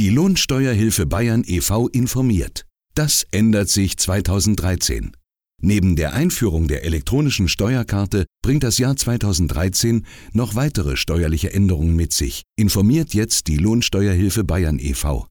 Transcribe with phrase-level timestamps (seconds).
[0.00, 1.86] Die Lohnsteuerhilfe Bayern e.V.
[1.88, 2.64] informiert.
[2.94, 5.12] Das ändert sich 2013.
[5.60, 12.14] Neben der Einführung der elektronischen Steuerkarte bringt das Jahr 2013 noch weitere steuerliche Änderungen mit
[12.14, 15.26] sich, informiert jetzt die Lohnsteuerhilfe Bayern e.V.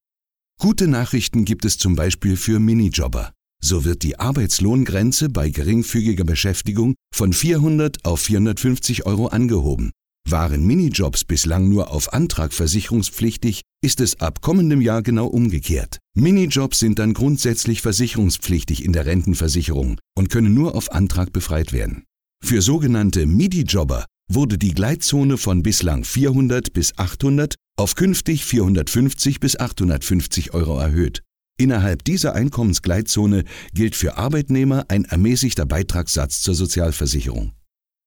[0.60, 3.34] Gute Nachrichten gibt es zum Beispiel für Minijobber.
[3.64, 9.90] So wird die Arbeitslohngrenze bei geringfügiger Beschäftigung von 400 auf 450 Euro angehoben.
[10.32, 15.98] Waren Minijobs bislang nur auf Antrag versicherungspflichtig, ist es ab kommendem Jahr genau umgekehrt.
[16.16, 22.04] Minijobs sind dann grundsätzlich versicherungspflichtig in der Rentenversicherung und können nur auf Antrag befreit werden.
[22.44, 29.59] Für sogenannte MIDI-Jobber wurde die Gleitzone von bislang 400 bis 800 auf künftig 450 bis
[29.59, 31.21] 850 Euro erhöht.
[31.57, 33.43] Innerhalb dieser Einkommensgleitzone
[33.73, 37.54] gilt für Arbeitnehmer ein ermäßigter Beitragssatz zur Sozialversicherung.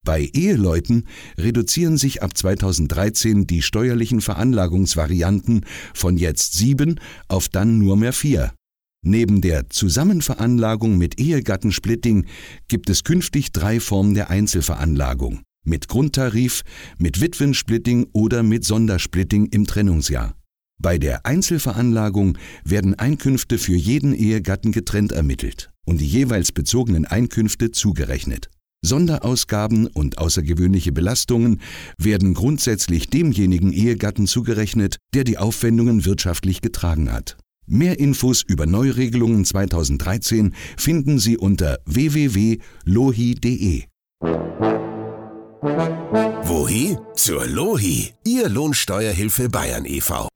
[0.05, 1.07] Bei Eheleuten
[1.39, 8.53] reduzieren sich ab 2013 die steuerlichen Veranlagungsvarianten von jetzt sieben auf dann nur mehr vier.
[9.05, 12.27] Neben der Zusammenveranlagung mit Ehegattensplitting
[12.67, 15.43] gibt es künftig drei Formen der Einzelveranlagung.
[15.65, 16.63] Mit Grundtarif,
[16.99, 20.35] mit Witwensplitting oder mit Sondersplitting im Trennungsjahr.
[20.81, 27.71] Bei der Einzelveranlagung werden Einkünfte für jeden Ehegatten getrennt ermittelt und die jeweils bezogenen Einkünfte
[27.71, 28.51] zugerechnet.
[28.85, 31.61] Sonderausgaben und außergewöhnliche Belastungen
[31.99, 37.37] werden grundsätzlich demjenigen Ehegatten zugerechnet, der die Aufwendungen wirtschaftlich getragen hat.
[37.67, 42.63] Mehr Infos über Neuregelungen 2013 finden Sie unter www.lohi.de.
[46.45, 46.97] Wohi?
[47.15, 50.32] Zur Lohi, Ihr Lohnsteuerhilfe Bayern e.V.